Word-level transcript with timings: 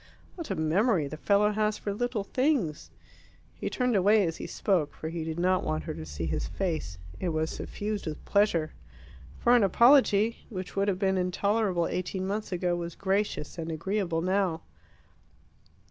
"What 0.33 0.49
a 0.49 0.55
memory 0.55 1.07
the 1.07 1.15
fellow 1.15 1.51
has 1.51 1.77
for 1.77 1.93
little 1.93 2.23
things!" 2.23 2.89
He 3.53 3.69
turned 3.69 3.95
away 3.95 4.25
as 4.25 4.37
he 4.37 4.47
spoke, 4.47 4.95
for 4.95 5.09
he 5.09 5.23
did 5.23 5.37
not 5.39 5.63
want 5.63 5.83
her 5.83 5.93
to 5.93 6.07
see 6.07 6.25
his 6.25 6.47
face. 6.47 6.97
It 7.19 7.29
was 7.29 7.51
suffused 7.51 8.07
with 8.07 8.25
pleasure. 8.25 8.71
For 9.37 9.55
an 9.55 9.61
apology, 9.63 10.47
which 10.49 10.75
would 10.75 10.87
have 10.87 10.97
been 10.97 11.19
intolerable 11.19 11.85
eighteen 11.85 12.25
months 12.25 12.51
ago, 12.51 12.75
was 12.75 12.95
gracious 12.95 13.59
and 13.59 13.71
agreeable 13.71 14.21
now. 14.23 14.63